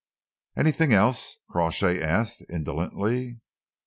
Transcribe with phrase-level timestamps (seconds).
[0.57, 3.39] "Anything else?" Crawshay asked indolently.